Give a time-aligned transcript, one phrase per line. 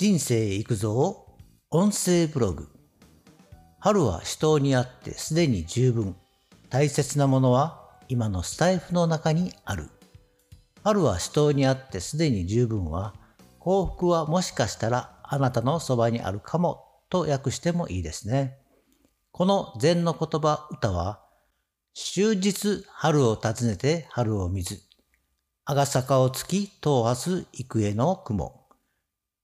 [0.00, 1.26] 人生育造
[1.70, 2.70] 音声ブログ。
[3.80, 6.16] 春は死闘にあってすでに十分。
[6.70, 9.90] 大切なものは今のスタイフの中にある。
[10.82, 13.12] 春は死闘にあってすでに十分は
[13.58, 18.56] 幸福はもしかしたらあなたのそばにあるかもと訳してもいいですね。
[19.32, 21.20] この禅の言葉歌は
[21.92, 24.80] 終日春を訪ねて春を見ず
[25.66, 28.59] 赤坂を月東発幾重の雲。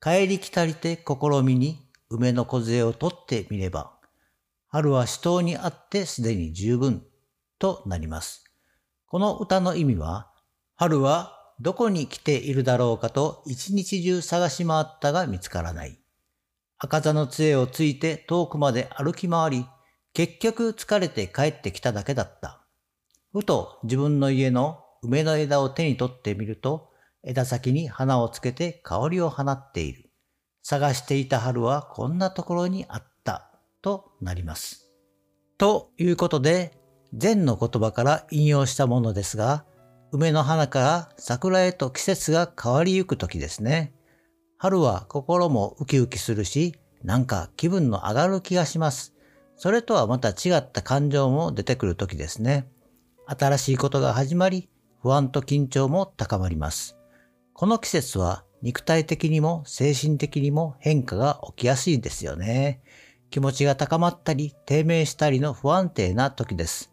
[0.07, 3.91] 帰り来たりて試みに梅の梢を取ってみれば、
[4.69, 7.05] 春は死闘にあってすでに十分
[7.59, 8.45] となります。
[9.09, 10.31] この歌の意味は、
[10.77, 15.99] 春はどこに来ているだろうかと一日中探し回ったが見つからない。
[16.79, 19.67] 赤座の杖をついて遠くまで歩き回り、
[20.13, 22.61] 結局疲れて帰ってきただけだった。
[23.33, 26.93] ふと自分の家の梅の枝を手に取ってみると、
[27.27, 30.11] 枝先に花をつけて香りを放っている。
[30.63, 33.51] 探していた春はこんなところにあった、
[33.83, 34.91] となります。
[35.59, 36.79] ということで、
[37.13, 39.65] 禅の言葉から引用したものですが、
[40.13, 43.93] 梅の花から桜へと季節が変わりゆく時ですね。
[44.59, 49.15] 春は心もウキウキするし、なんか気分の上がる気がします。
[49.57, 52.69] それとはまた違った感情も出てくる時ですね。
[53.27, 54.69] 新しいことが始まり、
[55.03, 56.96] 不安と緊張も高まります。
[57.59, 62.83] この季節は肉体的にも精神的にも変化が起きやすいですよね。
[63.31, 66.93] 気持ちが高まったり低迷したりの不安定な時です。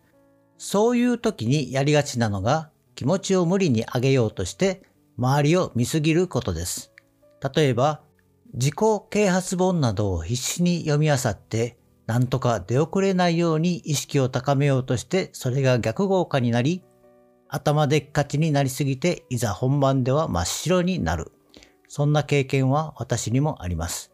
[0.57, 4.83] そういう時にやりがちなのが気持ちを無理に上げようとして
[5.17, 6.93] 周りを見すぎることです。
[7.53, 7.99] 例えば
[8.53, 8.75] 自己
[9.09, 16.85] 啓発本などを必死に読み漁ってなんとか出遅れないように意識を高めようとしてそれが逆効果になり
[17.55, 21.31] 頭でっかちになりすぎて、いざ本番では真っ白になる。
[21.87, 24.11] そんな経験は私にもあります。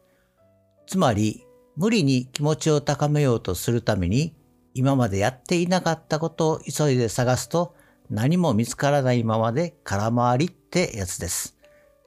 [0.88, 1.46] つまり、
[1.78, 4.36] 無理に気持ちを高めようとするために、
[4.74, 7.78] 今までやっていなかったことを急いで探すと、
[8.10, 11.56] 何も見つからないままで空回りってやつです。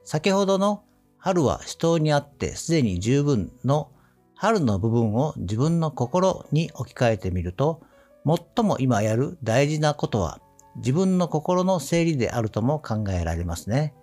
[0.03, 0.83] 先ほどの
[1.17, 3.89] 春は死闘にあってすでに十分の
[4.35, 7.81] 春の部分を自分の心に置き換えてみると、
[8.23, 10.39] 最も今やる大事なことは
[10.77, 13.93] 自分の心の整理であるとも考えられますね。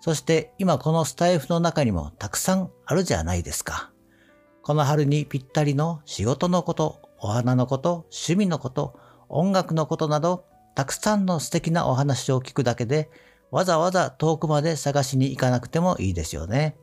[0.00, 3.90] そして今このスタイフの中にもたくさんあるじゃないですか。
[4.62, 8.98] この春にぴったりの仕事のこと、お花のこと、趣味のこと、
[9.28, 13.10] 音楽のことなど、たくさんの素敵なお話を聞くだけで、
[13.50, 16.76] わざわざ遠くまで探しに行かなくてもいいですよね。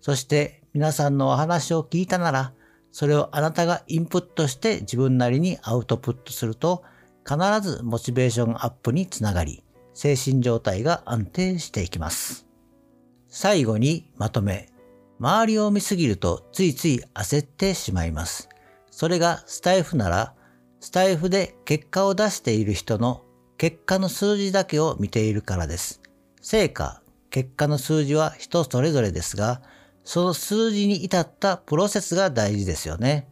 [0.00, 2.52] そして皆さんのお話を聞いたなら、
[2.90, 6.82] それをあなたがインプットして自分なりにアウトプットすると、
[7.30, 9.62] 必ずモチベーションアップにつながり、
[9.94, 12.44] 精神状態が安定していきます。
[13.28, 14.68] 最後にまとめ。
[15.20, 18.48] 周りを見すぎるとついつい焦ってしまいます。
[18.90, 20.34] それがスタイフなら、
[20.80, 23.22] スタイフで結果を出している人の
[23.58, 26.00] 結果の数字だけを見ているからです。
[26.42, 29.62] 成果、結果の数字は人それぞれですが、
[30.02, 33.28] その数字に至ったプロセスが大事ですよね。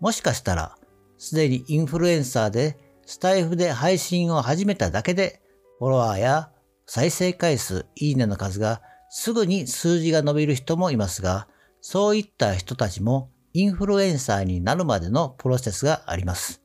[0.00, 0.78] もしかしたら、
[1.18, 5.40] すでにインフルエンサーでスタイフで配信を始めただけで、
[5.78, 6.50] フォロワーや
[6.86, 11.48] 再生回数、いいねの数がすぐに数字が伸びる人もいますが、
[11.80, 16.62] そういった人たちもインフルエンサーになるまでのプロセスがあります。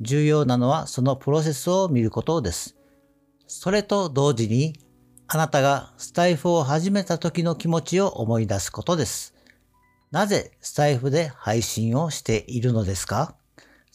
[0.00, 2.76] 重要なのはそのプロセスを見ることです。
[3.46, 4.74] それと同時に、
[5.26, 9.34] あなたがスタイフを始めた時の気持ちを思い出すことです。
[10.10, 13.36] なぜスタイフで配信をしているのですか？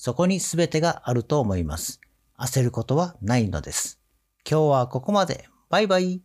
[0.02, 2.00] そこに全てがあると思います。
[2.38, 4.00] 焦ることはないのです。
[4.50, 5.50] 今日はここまで。
[5.70, 6.22] バイバイ。